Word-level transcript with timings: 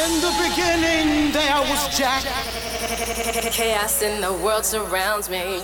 In 0.00 0.20
the 0.22 0.32
beginning, 0.48 1.30
there 1.30 1.52
I 1.52 1.60
was 1.60 1.94
Jack. 1.94 2.22
Chaos 3.52 4.00
in 4.00 4.22
the 4.22 4.32
world 4.32 4.64
surrounds 4.64 5.28
me. 5.28 5.60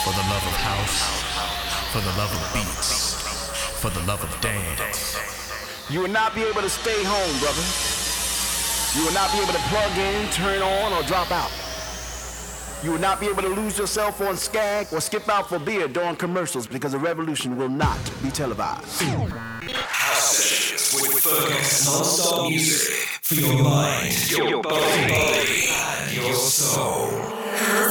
For 0.00 0.12
the 0.16 0.24
love 0.32 0.44
of 0.48 0.56
house, 0.64 0.98
for 1.92 2.00
the 2.00 2.14
love 2.16 2.32
of 2.32 2.54
beats, 2.54 3.20
for 3.82 3.90
the 3.90 4.00
love 4.06 4.24
of 4.24 4.40
dance. 4.40 5.18
You 5.90 6.00
will 6.00 6.08
not 6.08 6.34
be 6.34 6.42
able 6.44 6.62
to 6.62 6.70
stay 6.70 7.04
home, 7.04 7.38
brother. 7.40 7.60
You 8.98 9.04
will 9.04 9.12
not 9.12 9.30
be 9.30 9.40
able 9.42 9.52
to 9.52 9.64
plug 9.68 9.98
in, 9.98 10.30
turn 10.30 10.62
on, 10.62 10.94
or 10.94 11.02
drop 11.02 11.30
out. 11.32 11.50
You 12.82 12.92
will 12.92 13.00
not 13.00 13.20
be 13.20 13.26
able 13.28 13.42
to 13.42 13.48
lose 13.48 13.78
yourself 13.78 14.20
on 14.20 14.36
Skag 14.36 14.88
or 14.92 15.00
skip 15.00 15.28
out 15.28 15.48
for 15.48 15.58
beer 15.58 15.88
during 15.88 16.16
commercials 16.16 16.66
because 16.66 16.92
the 16.92 16.98
revolution 16.98 17.56
will 17.56 17.70
not 17.70 17.98
be 18.22 18.30
televised. 18.30 19.02
Sessions 20.34 20.92
with 21.00 21.22
Fergus. 21.22 21.86
Non-stop 21.86 22.48
music 22.48 22.94
for 23.22 23.34
your 23.36 23.62
mind, 23.62 24.30
your 24.32 24.60
body, 24.60 25.68
and 25.70 26.12
your 26.12 26.34
soul. 26.34 27.08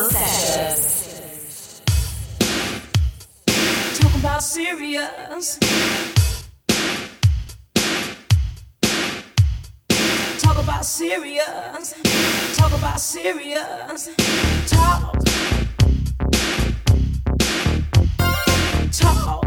Sessions. 0.09 1.81
Talk 3.97 4.15
about 4.19 4.43
serious. 4.43 5.57
Talk 10.39 10.57
about 10.61 10.85
serious. 10.85 11.93
Talk 12.57 12.73
about 12.73 12.99
serious. 12.99 14.09
Talk. 14.67 15.15
Talk. 18.91 19.43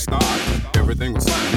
Start? 0.00 0.24
Everything 0.76 1.12
was 1.12 1.28
fine, 1.28 1.49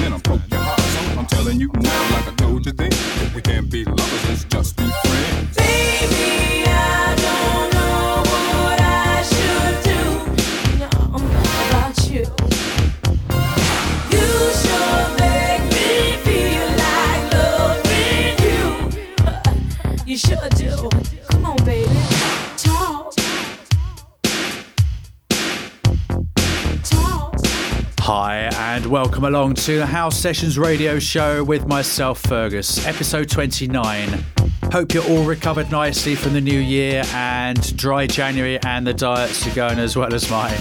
welcome 29.24 29.40
along 29.40 29.54
to 29.54 29.78
the 29.78 29.86
House 29.86 30.18
Sessions 30.18 30.58
radio 30.58 30.98
show 30.98 31.42
with 31.42 31.66
myself, 31.66 32.20
Fergus, 32.20 32.86
episode 32.86 33.30
29. 33.30 34.22
Hope 34.70 34.92
you're 34.92 35.08
all 35.08 35.24
recovered 35.24 35.70
nicely 35.70 36.14
from 36.14 36.34
the 36.34 36.42
new 36.42 36.60
year 36.60 37.02
and 37.14 37.74
dry 37.74 38.06
January 38.06 38.58
and 38.66 38.86
the 38.86 38.92
diets 38.92 39.46
are 39.46 39.54
going 39.54 39.78
as 39.78 39.96
well 39.96 40.12
as 40.12 40.30
mine. 40.30 40.58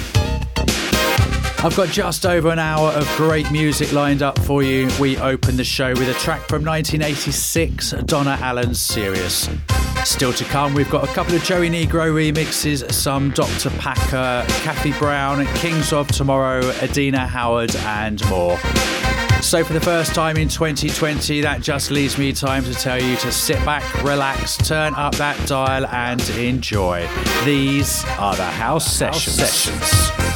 I've 1.61 1.75
got 1.75 1.89
just 1.89 2.25
over 2.25 2.51
an 2.51 2.59
hour 2.59 2.91
of 2.91 3.05
great 3.17 3.51
music 3.51 3.91
lined 3.91 4.21
up 4.21 4.39
for 4.39 4.63
you. 4.63 4.89
We 4.97 5.17
open 5.17 5.57
the 5.57 5.65
show 5.65 5.89
with 5.89 6.07
a 6.07 6.17
track 6.19 6.47
from 6.47 6.63
1986, 6.63 7.91
Donna 8.05 8.37
Allen's 8.39 8.79
Serious. 8.79 9.49
Still 10.05 10.33
to 10.33 10.43
come, 10.43 10.73
we've 10.73 10.89
got 10.89 11.03
a 11.09 11.13
couple 11.13 11.33
of 11.33 11.43
Joey 11.43 11.69
Negro 11.69 12.11
remixes, 12.11 12.91
some 12.91 13.31
Dr. 13.31 13.69
Packer, 13.79 14.45
Kathy 14.61 14.91
Brown, 14.93 15.45
Kings 15.55 15.93
of 15.93 16.07
Tomorrow, 16.09 16.69
Adina 16.81 17.25
Howard, 17.25 17.75
and 17.77 18.21
more. 18.29 18.57
So, 19.41 19.63
for 19.63 19.73
the 19.73 19.81
first 19.81 20.13
time 20.13 20.37
in 20.37 20.49
2020, 20.49 21.41
that 21.41 21.61
just 21.61 21.89
leaves 21.89 22.17
me 22.17 22.33
time 22.33 22.63
to 22.65 22.73
tell 22.73 23.01
you 23.01 23.15
to 23.17 23.31
sit 23.31 23.63
back, 23.65 24.03
relax, 24.03 24.57
turn 24.57 24.93
up 24.95 25.15
that 25.15 25.47
dial, 25.47 25.85
and 25.87 26.21
enjoy. 26.31 27.07
These 27.45 28.03
are 28.17 28.35
the 28.35 28.43
House 28.43 28.85
Sessions. 28.85 29.35
sessions. 29.35 30.32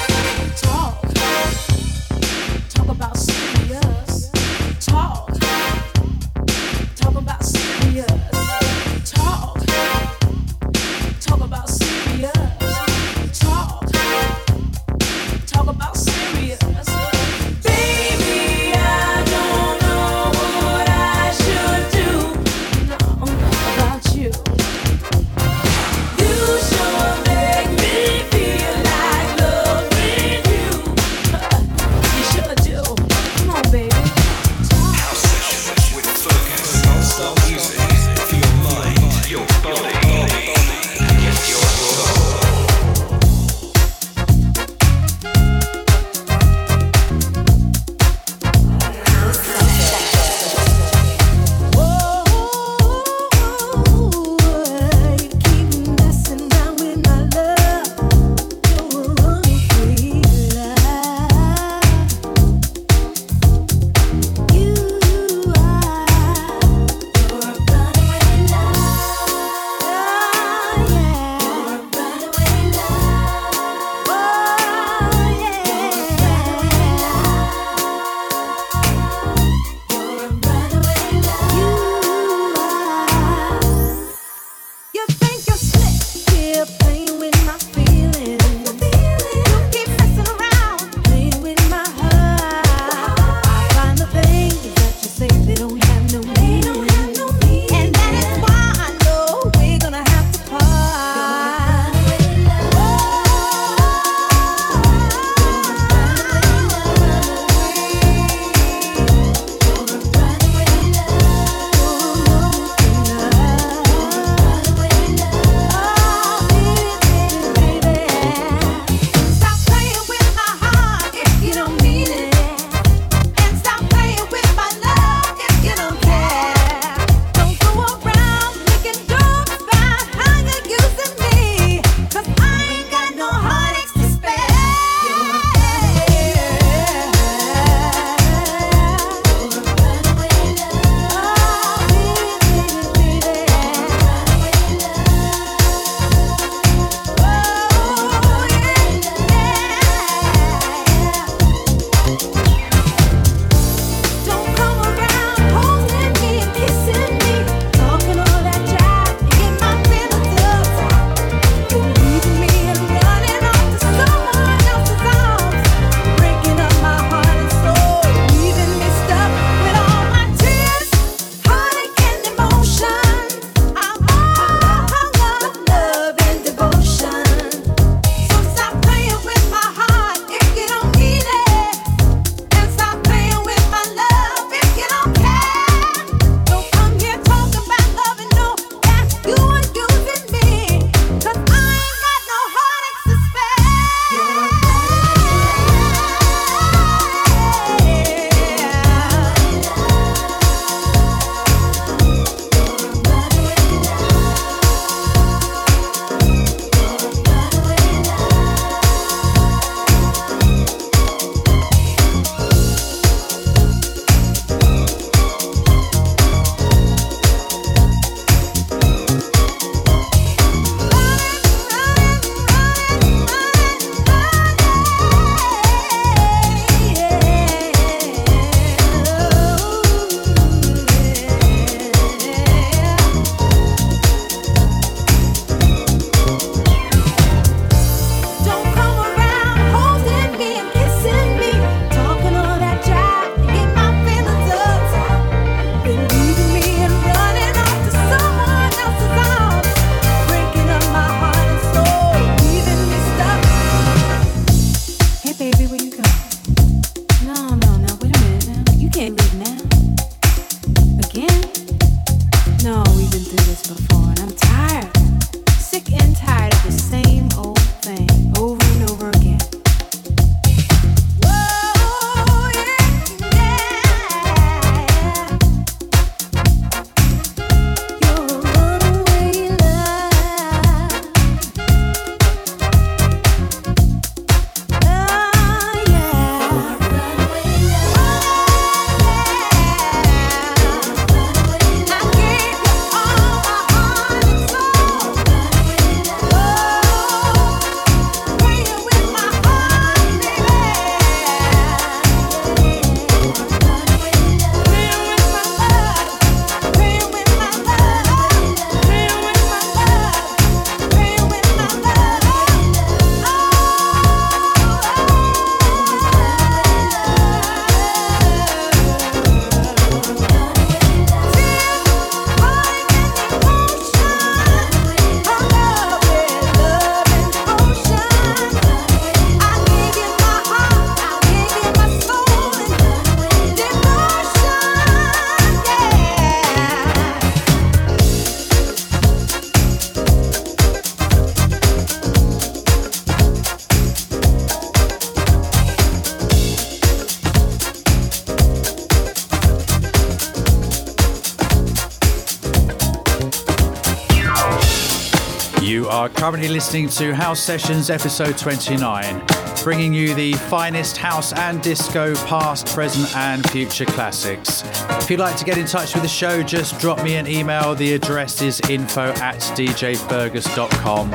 Currently 356.28 356.50
listening 356.50 356.90
to 356.90 357.16
House 357.16 357.40
Sessions 357.40 357.90
episode 357.90 358.38
29, 358.38 359.24
bringing 359.64 359.94
you 359.94 360.14
the 360.14 360.34
finest 360.34 360.98
house 360.98 361.32
and 361.32 361.62
disco 361.62 362.14
past, 362.26 362.68
present, 362.68 363.16
and 363.16 363.50
future 363.50 363.86
classics. 363.86 364.62
If 365.02 365.10
you'd 365.10 365.22
like 365.22 365.38
to 365.38 365.46
get 365.46 365.58
in 365.58 365.66
touch 365.66 365.94
with 365.94 366.04
the 366.04 366.10
show, 366.10 366.44
just 366.44 366.82
drop 366.82 367.02
me 367.02 367.16
an 367.16 367.28
email. 367.28 367.76
The 367.76 367.94
address 367.94 368.42
is 368.42 368.60
info 368.70 369.14
at 369.22 369.38
djfergus.com. 369.38 371.14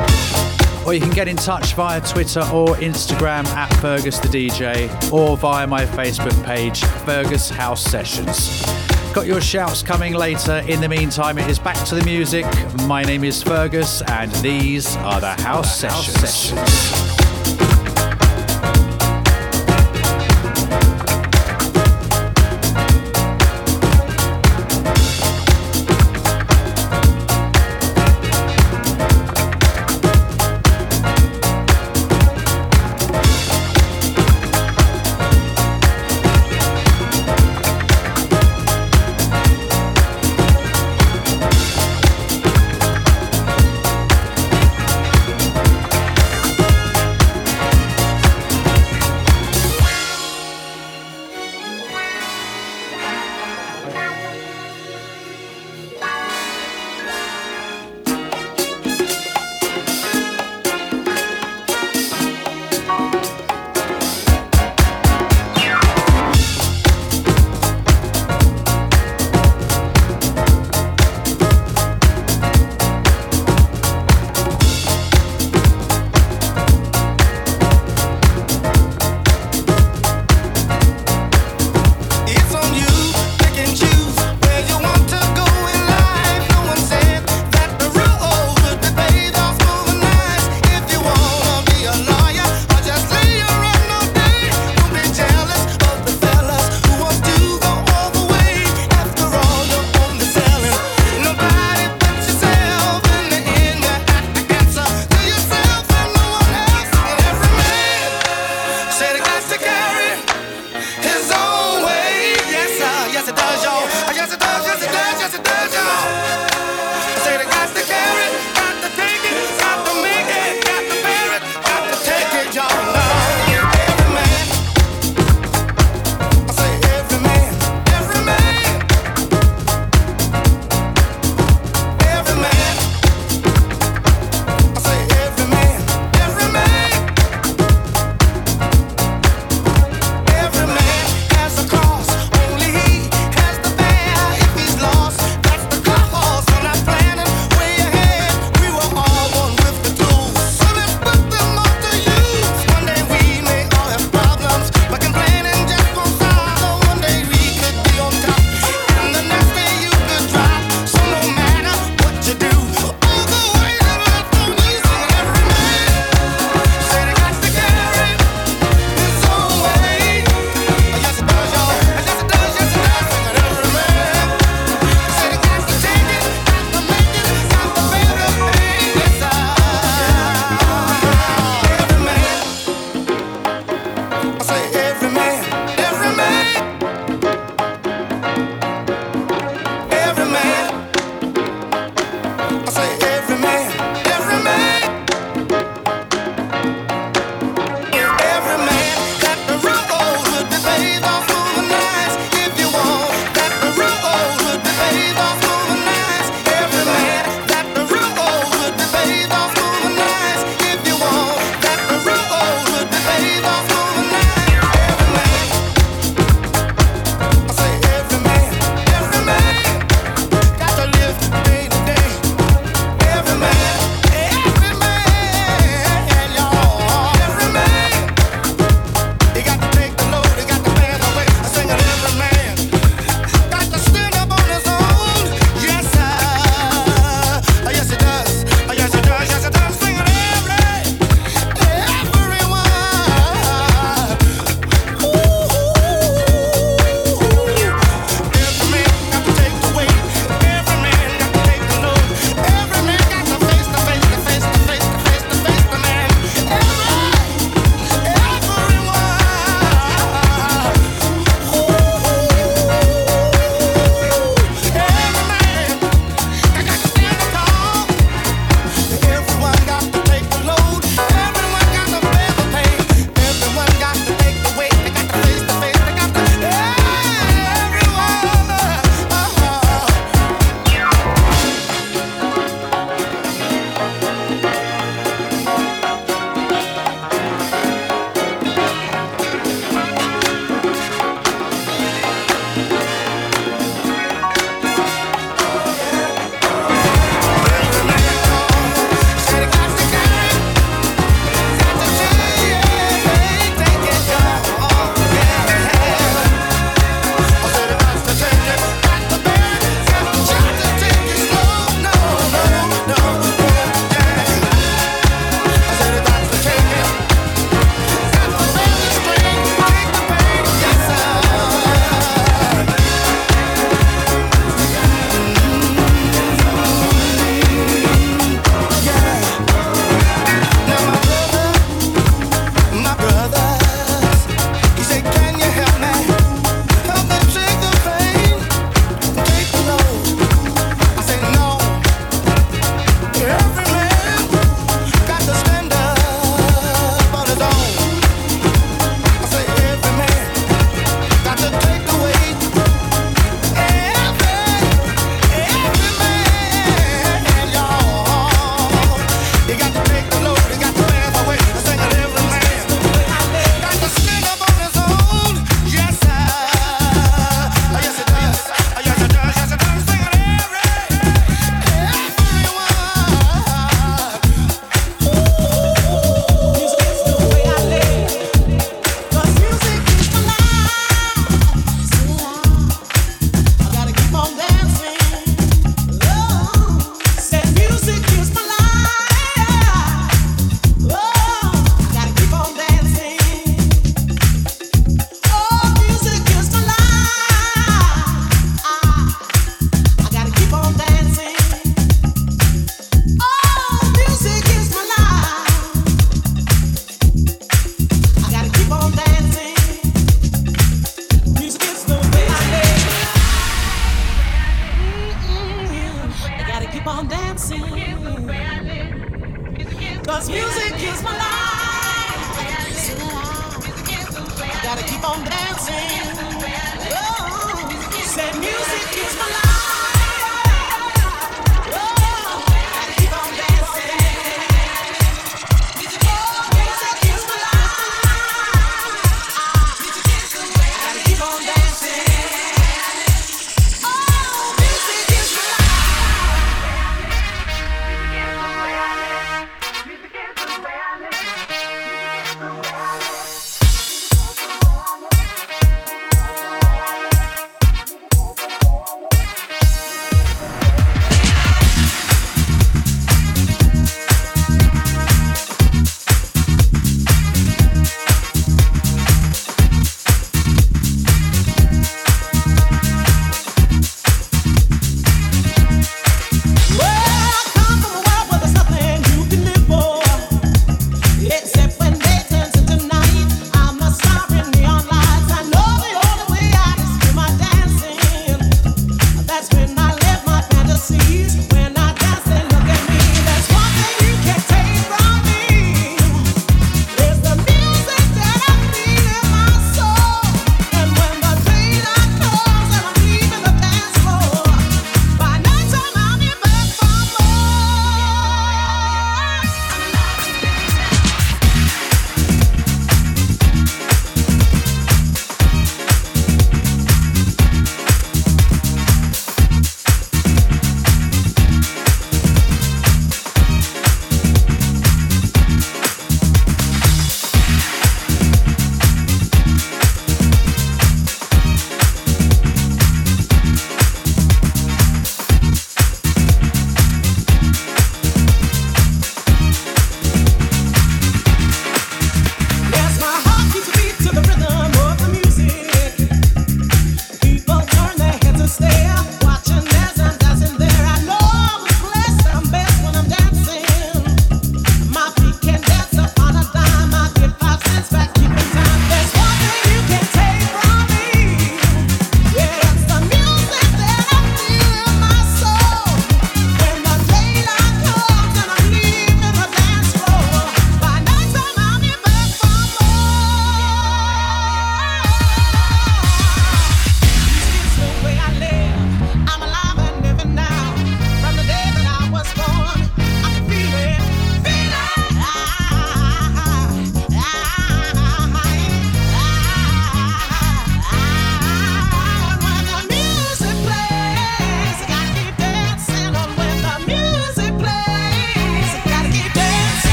Or 0.87 0.95
you 0.95 1.00
can 1.00 1.11
get 1.11 1.28
in 1.28 1.37
touch 1.37 1.75
via 1.75 2.00
Twitter 2.00 2.40
or 2.50 2.69
Instagram 2.76 3.45
at 3.49 3.71
Fergus 3.83 4.19
the 4.19 4.28
DJ 4.28 5.12
or 5.12 5.37
via 5.37 5.66
my 5.66 5.85
Facebook 5.85 6.42
page, 6.47 6.83
Fergus 7.04 7.50
House 7.50 7.85
Sessions. 7.85 8.72
Got 9.12 9.26
your 9.26 9.42
shouts 9.42 9.83
coming 9.83 10.14
later. 10.14 10.64
In 10.66 10.81
the 10.81 10.88
meantime, 10.88 11.37
it 11.37 11.49
is 11.50 11.59
back 11.59 11.76
to 11.88 11.95
the 11.95 12.04
music. 12.04 12.47
My 12.87 13.02
name 13.02 13.25
is 13.25 13.42
Fergus, 13.42 14.00
and 14.02 14.33
these 14.37 14.97
are 14.97 15.21
the 15.21 15.35
House, 15.42 15.83
the 15.83 15.88
house 15.88 16.07
Sessions. 16.07 16.50
sessions. 16.50 17.01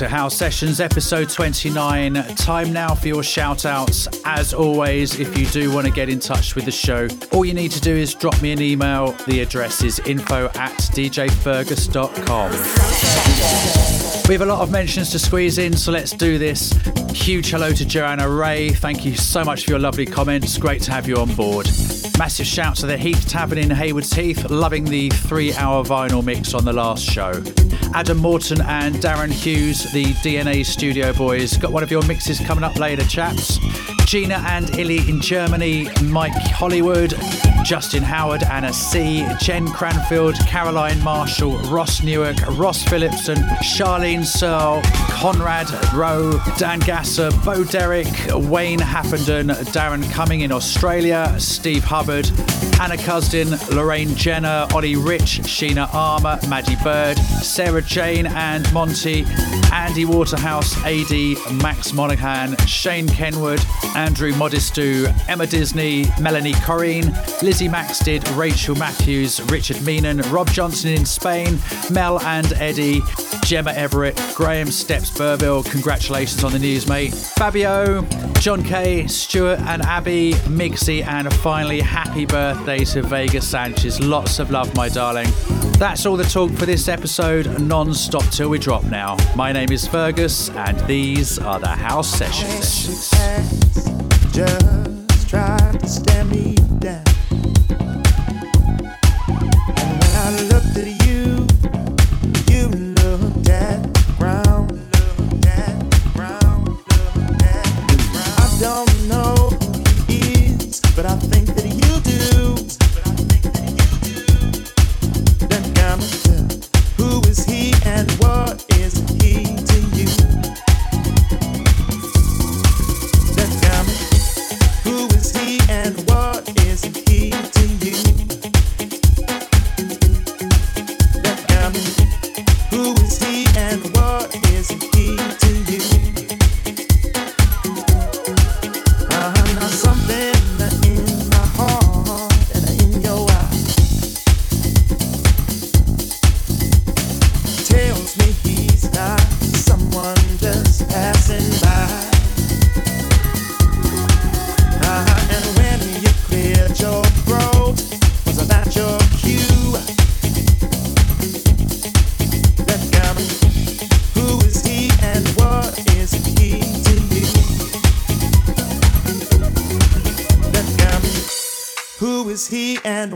To 0.00 0.08
House 0.08 0.34
Sessions 0.34 0.80
episode 0.80 1.28
29. 1.28 2.14
Time 2.34 2.72
now 2.72 2.94
for 2.94 3.06
your 3.06 3.22
shout 3.22 3.66
outs. 3.66 4.08
As 4.24 4.54
always, 4.54 5.20
if 5.20 5.36
you 5.36 5.44
do 5.48 5.70
want 5.74 5.86
to 5.86 5.92
get 5.92 6.08
in 6.08 6.18
touch 6.18 6.54
with 6.54 6.64
the 6.64 6.70
show, 6.70 7.06
all 7.32 7.44
you 7.44 7.52
need 7.52 7.70
to 7.72 7.80
do 7.82 7.94
is 7.94 8.14
drop 8.14 8.40
me 8.40 8.52
an 8.52 8.62
email. 8.62 9.12
The 9.26 9.42
address 9.42 9.82
is 9.82 9.98
info 10.00 10.46
at 10.54 10.72
djfergus.com. 10.94 12.50
We 14.26 14.34
have 14.34 14.40
a 14.40 14.46
lot 14.46 14.62
of 14.62 14.70
mentions 14.70 15.10
to 15.10 15.18
squeeze 15.18 15.58
in, 15.58 15.76
so 15.76 15.92
let's 15.92 16.12
do 16.12 16.38
this. 16.38 16.72
Huge 17.12 17.50
hello 17.50 17.70
to 17.70 17.84
Joanna 17.84 18.26
Ray. 18.26 18.70
Thank 18.70 19.04
you 19.04 19.16
so 19.16 19.44
much 19.44 19.66
for 19.66 19.72
your 19.72 19.80
lovely 19.80 20.06
comments. 20.06 20.56
Great 20.56 20.80
to 20.82 20.92
have 20.92 21.06
you 21.08 21.16
on 21.16 21.34
board. 21.34 21.66
Massive 22.18 22.46
shout 22.46 22.76
to 22.76 22.86
the 22.86 22.96
Heath 22.96 23.28
Tavern 23.28 23.58
in 23.58 23.70
Haywards 23.70 24.14
Heath, 24.14 24.48
loving 24.48 24.84
the 24.84 25.10
three 25.10 25.52
hour 25.52 25.84
vinyl 25.84 26.24
mix 26.24 26.54
on 26.54 26.64
the 26.64 26.72
last 26.72 27.04
show. 27.04 27.42
Adam 27.94 28.18
Morton 28.18 28.60
and 28.62 28.94
Darren 28.96 29.30
Hughes, 29.30 29.90
the 29.92 30.04
DNA 30.14 30.64
studio 30.64 31.12
boys, 31.12 31.56
got 31.56 31.72
one 31.72 31.82
of 31.82 31.90
your 31.90 32.02
mixes 32.06 32.38
coming 32.40 32.62
up 32.64 32.76
later, 32.76 33.04
chaps. 33.04 33.58
Gina 34.06 34.42
and 34.48 34.78
Illy 34.78 35.08
in 35.08 35.20
Germany, 35.20 35.88
Mike 36.04 36.32
Hollywood, 36.32 37.12
Justin 37.64 38.02
Howard, 38.02 38.42
Anna 38.44 38.72
C, 38.72 39.26
Jen 39.40 39.66
Cranfield, 39.68 40.36
Caroline 40.46 41.02
Marshall, 41.02 41.58
Ross 41.70 42.02
Newark, 42.02 42.36
Ross 42.58 42.82
Phillipson, 42.82 43.36
Charlene 43.62 44.24
Searle, 44.24 44.82
Conrad 45.10 45.68
Rowe, 45.94 46.40
Dan 46.58 46.80
Gasser, 46.80 47.30
Bo 47.44 47.64
Derrick, 47.64 48.08
Wayne 48.30 48.80
Haffenden, 48.80 49.48
Darren 49.72 50.10
Cumming 50.12 50.40
in 50.40 50.52
Australia, 50.52 51.34
Steve 51.38 51.84
Hubbard, 51.84 52.30
Anna 52.80 52.96
Cusden, 52.96 53.50
Lorraine 53.74 54.14
Jenner, 54.14 54.66
Ollie 54.72 54.96
Rich, 54.96 55.40
Sheena 55.42 55.92
Armour, 55.92 56.38
Maddie 56.48 56.76
Bird, 56.82 57.18
Sarah 57.18 57.82
Jane 57.82 58.26
and 58.26 58.70
Monty, 58.72 59.26
Andy 59.72 60.04
Waterhouse, 60.04 60.76
AD, 60.84 61.12
Max 61.62 61.92
Monaghan, 61.92 62.56
Shane 62.66 63.06
Kenwood, 63.06 63.60
Andrew 63.94 64.32
Modistu, 64.32 65.12
Emma 65.28 65.46
Disney, 65.46 66.06
Melanie 66.20 66.54
Corrine, 66.54 67.12
Lizzie 67.50 67.68
Max 67.68 67.98
did 67.98 68.28
Rachel 68.28 68.76
Matthews, 68.76 69.42
Richard 69.50 69.78
Meenan, 69.78 70.22
Rob 70.32 70.48
Johnson 70.52 70.90
in 70.90 71.04
Spain, 71.04 71.58
Mel 71.90 72.20
and 72.20 72.52
Eddie, 72.52 73.00
Gemma 73.44 73.72
Everett, 73.72 74.14
Graham 74.36 74.70
Steps 74.70 75.10
Burville, 75.10 75.68
congratulations 75.68 76.44
on 76.44 76.52
the 76.52 76.60
news, 76.60 76.86
mate. 76.86 77.12
Fabio, 77.12 78.02
John 78.34 78.62
Kay, 78.62 79.08
Stuart 79.08 79.58
and 79.62 79.82
Abby, 79.82 80.34
Mixie, 80.46 81.02
and 81.02 81.34
finally, 81.38 81.80
happy 81.80 82.24
birthday 82.24 82.84
to 82.84 83.02
Vega 83.02 83.40
Sanchez. 83.40 83.98
Lots 84.00 84.38
of 84.38 84.52
love, 84.52 84.72
my 84.76 84.88
darling. 84.88 85.26
That's 85.72 86.06
all 86.06 86.16
the 86.16 86.22
talk 86.22 86.52
for 86.52 86.66
this 86.66 86.86
episode, 86.86 87.60
non 87.60 87.92
stop 87.94 88.26
till 88.26 88.48
we 88.48 88.60
drop 88.60 88.84
now. 88.84 89.16
My 89.34 89.50
name 89.50 89.72
is 89.72 89.88
Fergus, 89.88 90.50
and 90.50 90.78
these 90.86 91.40
are 91.40 91.58
the 91.58 91.66
House 91.66 92.16
Sessions. 92.16 93.10
Just 94.32 95.28
tried 95.28 95.80
to 95.80 95.88
stare 95.88 96.24
me 96.26 96.54
down. 96.78 97.19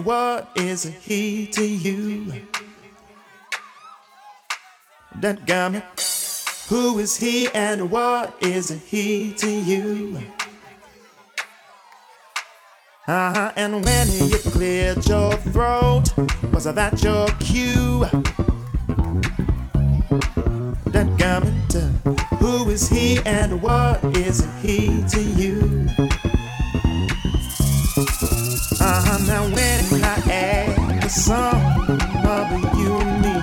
What 0.04 0.50
is 0.54 0.84
he 0.84 1.46
to 1.46 1.64
you? 1.64 2.32
That 5.20 5.46
got 5.46 5.72
me. 5.72 5.82
Who 6.68 6.98
is 6.98 7.16
he 7.16 7.48
and 7.54 7.90
what 7.90 8.34
is 8.42 8.68
he 8.68 9.32
to 9.34 9.50
you? 9.50 10.18
Uh-huh, 13.06 13.52
and 13.56 13.84
when 13.84 14.08
you 14.28 14.38
cleared 14.38 15.06
your 15.06 15.32
throat, 15.52 16.04
was 16.52 16.64
that 16.64 17.02
your 17.02 17.26
cue? 17.38 18.06
That 20.86 21.16
garment, 21.18 21.74
who 22.38 22.70
is 22.70 22.88
he 22.88 23.20
and 23.26 23.60
what 23.62 24.02
is 24.16 24.46
he 24.62 25.04
to 25.08 25.22
you? 25.22 25.88
Uh-huh, 27.96 29.18
now 29.28 29.44
when 29.44 30.02
I 30.02 30.18
add 30.28 31.00
the 31.00 31.09
sum 31.09 31.54
of 32.26 32.50
you 32.76 32.96
and 32.98 33.22
me, 33.22 33.35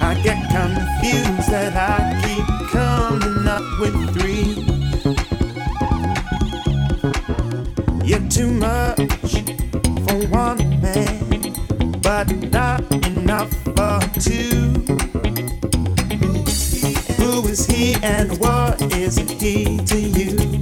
I 0.00 0.20
get 0.24 0.42
confused 0.50 1.48
that 1.52 1.76
I 1.76 2.18
keep 2.26 2.46
coming 2.70 3.46
up 3.46 3.62
with 3.78 3.94
three. 4.18 4.58
You're 8.04 8.28
too 8.28 8.50
much 8.50 8.98
for 10.08 10.18
one 10.34 10.58
man, 10.82 11.54
but 12.02 12.26
not 12.50 12.82
enough 13.06 13.52
for 13.76 14.00
two. 14.18 14.82
Who 17.22 17.46
is 17.46 17.66
he 17.66 17.94
and 18.02 18.36
what 18.40 18.82
is 18.94 19.16
he 19.16 19.78
to 19.78 20.00
you? 20.00 20.36
To 20.36 20.46
you, 20.46 20.59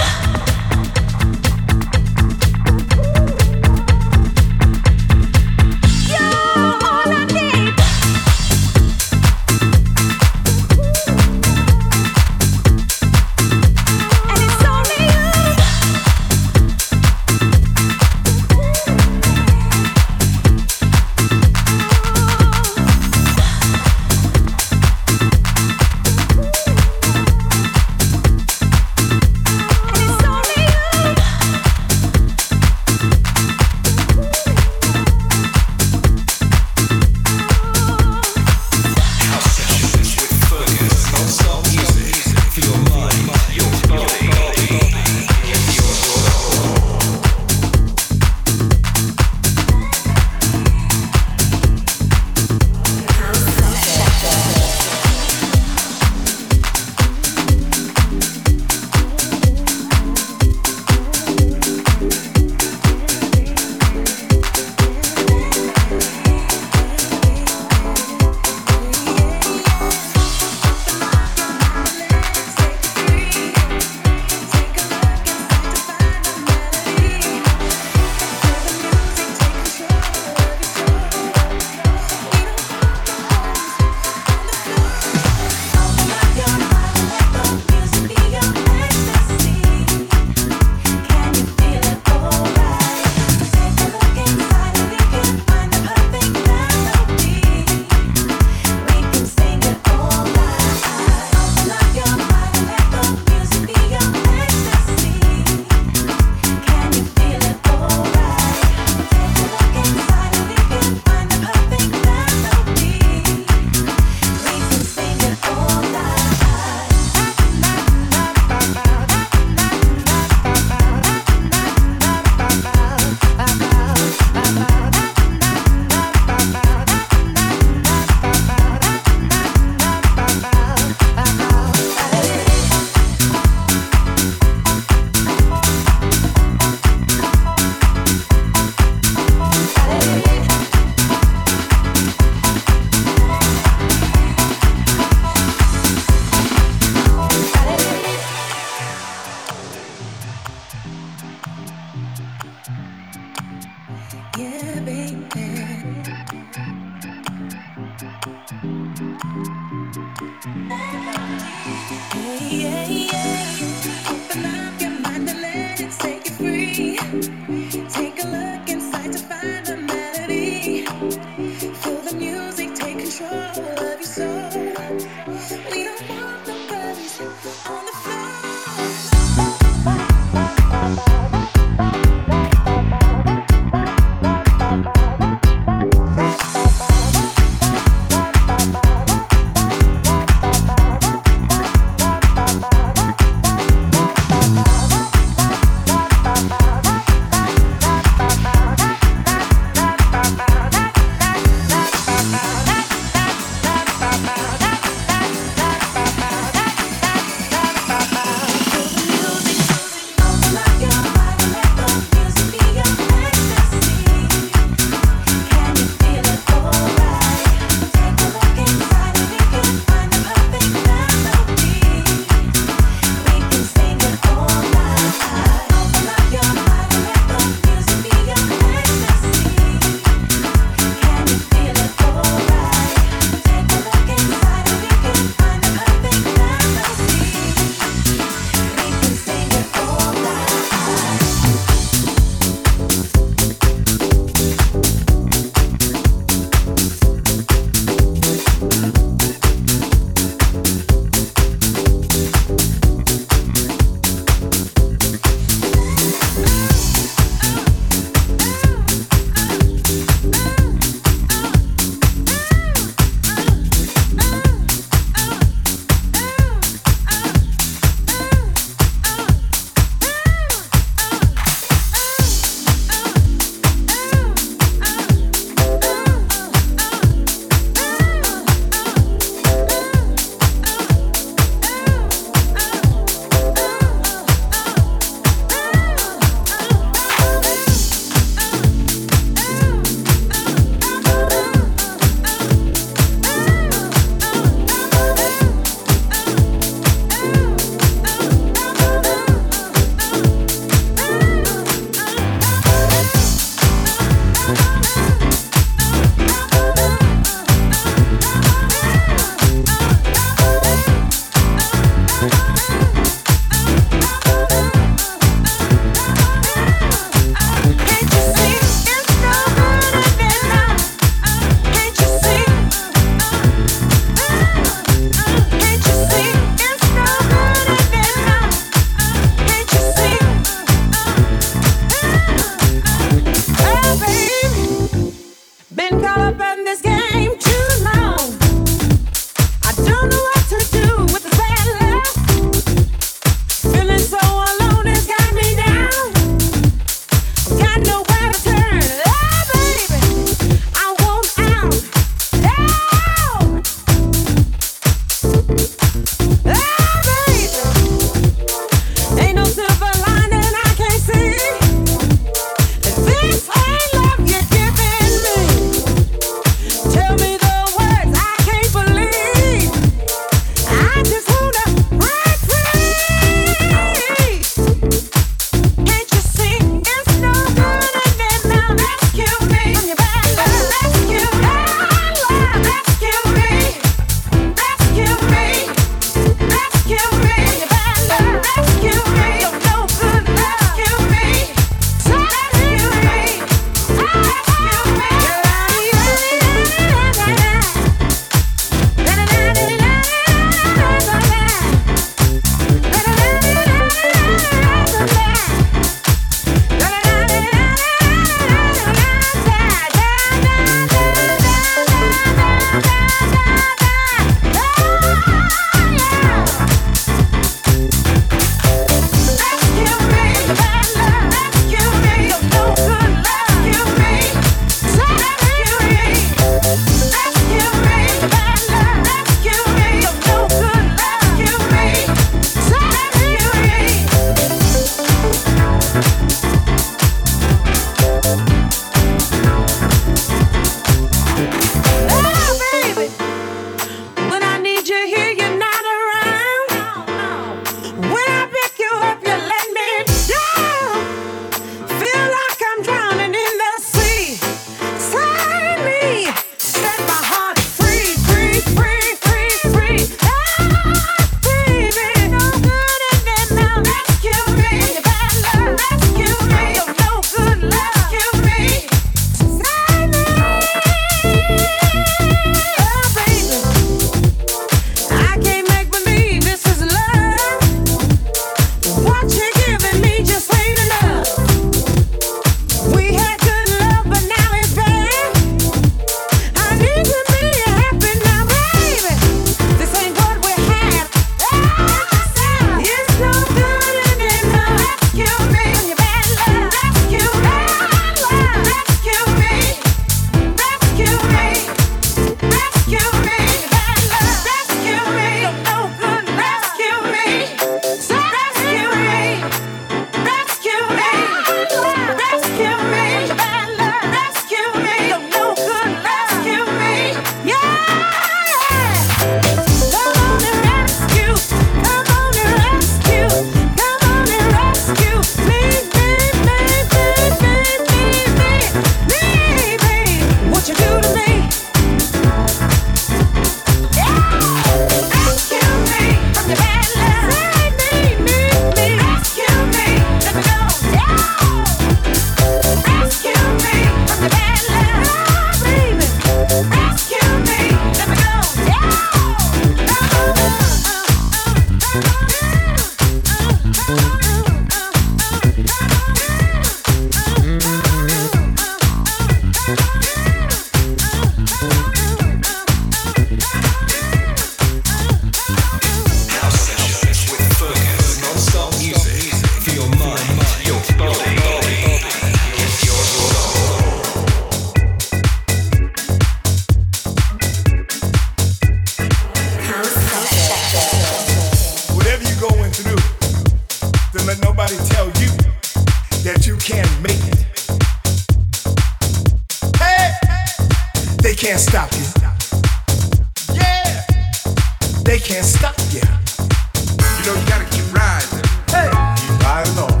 they 595.11 595.19
can't 595.19 595.45
stop 595.45 595.75
you. 595.89 595.99
You 595.99 597.25
know 597.25 597.35
you 597.37 597.45
gotta 597.45 597.65
keep 597.65 597.83
riding. 597.93 598.45
Hey, 598.69 598.89
keep 599.17 599.43
riding 599.43 599.77
on. 599.77 600.00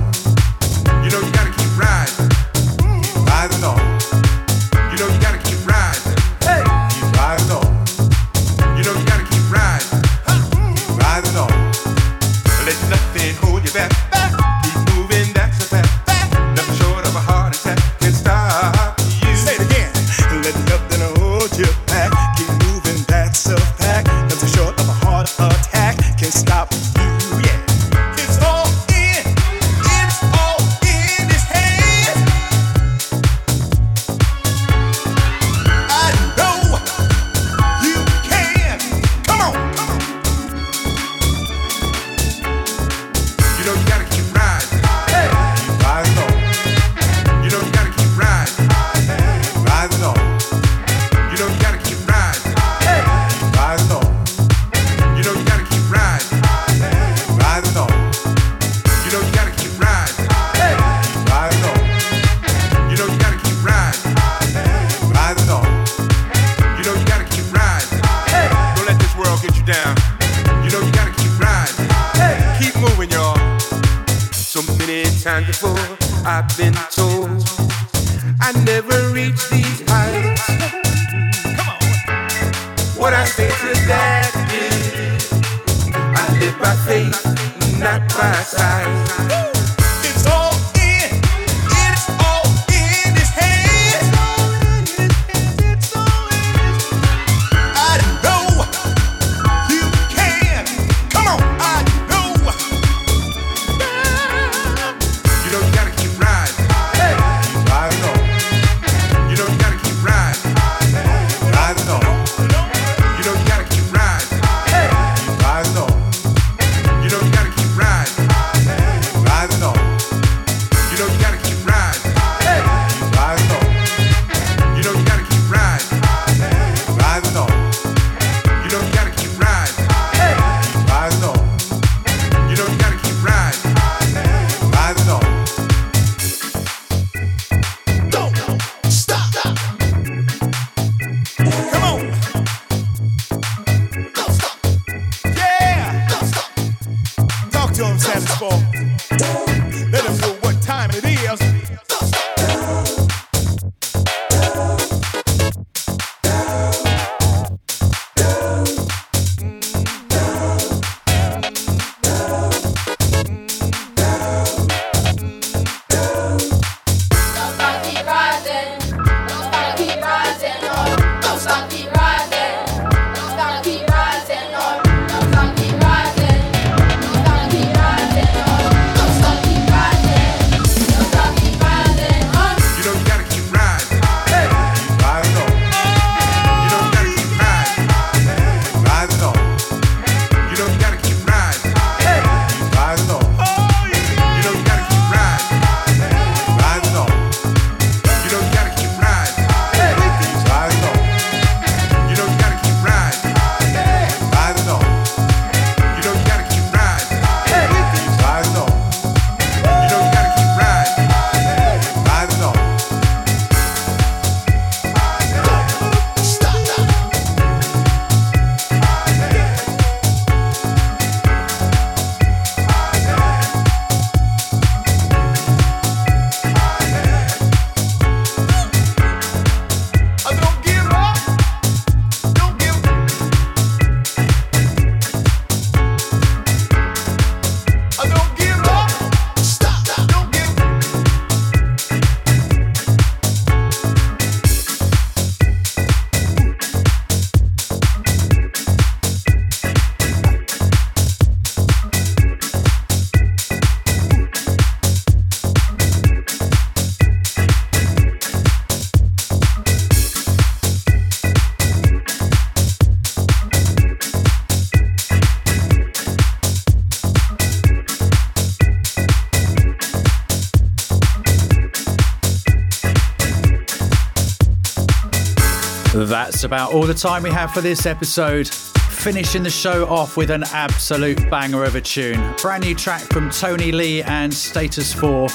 About 276.43 276.73
all 276.73 276.83
the 276.83 276.93
time 276.93 277.23
we 277.23 277.29
have 277.31 277.51
for 277.51 277.61
this 277.61 277.85
episode. 277.85 278.47
Finishing 278.47 279.41
the 279.41 279.49
show 279.49 279.87
off 279.87 280.15
with 280.15 280.29
an 280.29 280.43
absolute 280.51 281.29
banger 281.29 281.63
of 281.63 281.75
a 281.75 281.81
tune. 281.81 282.35
Brand 282.41 282.63
new 282.63 282.75
track 282.75 283.01
from 283.01 283.29
Tony 283.29 283.71
Lee 283.71 284.03
and 284.03 284.33
Status 284.33 284.93
4. 284.93 285.27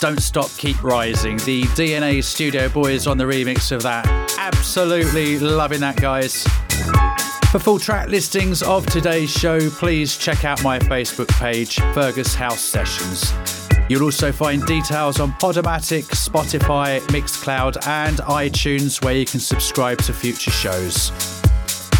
Don't 0.00 0.20
Stop, 0.20 0.50
Keep 0.56 0.82
Rising. 0.84 1.36
The 1.38 1.62
DNA 1.74 2.22
Studio 2.22 2.68
Boys 2.68 3.06
on 3.06 3.18
the 3.18 3.24
remix 3.24 3.72
of 3.72 3.82
that. 3.82 4.06
Absolutely 4.38 5.38
loving 5.38 5.80
that, 5.80 5.96
guys. 5.96 6.44
For 7.50 7.58
full 7.58 7.78
track 7.78 8.08
listings 8.08 8.62
of 8.62 8.86
today's 8.86 9.30
show, 9.30 9.70
please 9.70 10.16
check 10.16 10.44
out 10.44 10.62
my 10.62 10.78
Facebook 10.78 11.28
page, 11.40 11.76
Fergus 11.94 12.34
House 12.34 12.60
Sessions. 12.60 13.32
You'll 13.88 14.02
also 14.04 14.30
find 14.30 14.64
details 14.66 15.18
on 15.18 15.32
Podomatic, 15.32 16.04
Spotify, 16.08 17.00
Mixcloud, 17.08 17.86
and 17.86 18.18
iTunes, 18.18 19.02
where 19.02 19.14
you 19.14 19.24
can 19.24 19.40
subscribe 19.40 19.98
to 20.02 20.12
future 20.12 20.50
shows. 20.50 21.10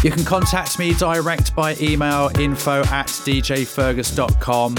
You 0.03 0.11
can 0.11 0.23
contact 0.23 0.77
me 0.77 0.93
direct 0.93 1.55
by 1.55 1.75
email 1.81 2.29
info 2.39 2.81
at 2.81 3.07
djfergus.com, 3.07 4.75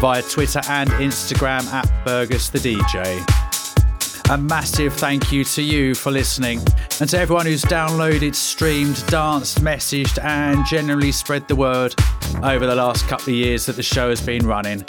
via 0.00 0.22
Twitter 0.22 0.60
and 0.68 0.90
Instagram 0.90 1.66
at 1.72 1.86
Fergus 2.04 2.50
the 2.50 2.58
DJ. 2.58 4.30
A 4.30 4.38
massive 4.38 4.94
thank 4.94 5.32
you 5.32 5.44
to 5.44 5.62
you 5.62 5.94
for 5.94 6.10
listening, 6.10 6.60
and 7.00 7.10
to 7.10 7.18
everyone 7.18 7.46
who's 7.46 7.62
downloaded, 7.62 8.34
streamed, 8.34 9.04
danced, 9.08 9.60
messaged, 9.60 10.22
and 10.22 10.64
generally 10.66 11.12
spread 11.12 11.46
the 11.48 11.56
word 11.56 11.94
over 12.42 12.64
the 12.64 12.74
last 12.74 13.06
couple 13.08 13.30
of 13.30 13.34
years 13.34 13.66
that 13.66 13.76
the 13.76 13.82
show 13.82 14.08
has 14.08 14.20
been 14.20 14.46
running. 14.46 14.84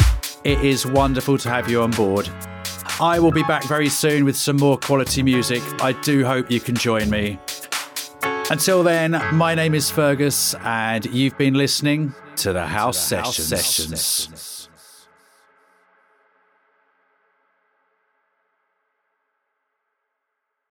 It 0.46 0.64
is 0.64 0.86
wonderful 0.86 1.40
to 1.40 1.50
have 1.50 1.72
you 1.72 1.82
on 1.82 1.90
board. 1.90 2.30
I 3.02 3.18
will 3.18 3.32
be 3.32 3.42
back 3.42 3.64
very 3.64 3.90
soon 3.90 4.26
with 4.26 4.38
some 4.38 4.58
more 4.58 4.78
quality 4.78 5.24
music. 5.24 5.64
I 5.82 5.94
do 6.04 6.24
hope 6.24 6.52
you 6.52 6.60
can 6.60 6.76
join 6.76 7.10
me. 7.10 7.40
Until 8.52 8.84
then, 8.84 9.20
my 9.34 9.56
name 9.56 9.74
is 9.74 9.90
Fergus, 9.90 10.54
and 10.64 11.04
you've 11.08 11.36
been 11.40 11.56
listening 11.56 12.14
to 12.36 12.54
the 12.54 12.64
House, 12.64 13.08
Sessions. 13.08 13.48
Sessions. 13.48 14.55